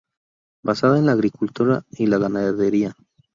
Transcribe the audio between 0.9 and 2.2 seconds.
en la agricultura y la